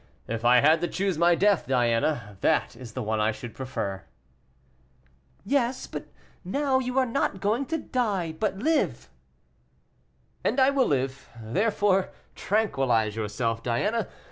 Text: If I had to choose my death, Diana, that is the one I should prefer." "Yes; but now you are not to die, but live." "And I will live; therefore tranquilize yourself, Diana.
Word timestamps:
If 0.27 0.43
I 0.43 0.61
had 0.61 0.81
to 0.81 0.87
choose 0.87 1.19
my 1.19 1.35
death, 1.35 1.67
Diana, 1.67 2.35
that 2.41 2.75
is 2.75 2.93
the 2.93 3.03
one 3.03 3.19
I 3.19 3.31
should 3.31 3.53
prefer." 3.53 4.03
"Yes; 5.45 5.85
but 5.85 6.07
now 6.43 6.79
you 6.79 6.97
are 6.97 7.05
not 7.05 7.39
to 7.39 7.77
die, 7.77 8.31
but 8.31 8.57
live." 8.57 9.09
"And 10.43 10.59
I 10.59 10.71
will 10.71 10.87
live; 10.87 11.29
therefore 11.39 12.09
tranquilize 12.33 13.15
yourself, 13.15 13.61
Diana. 13.61 14.07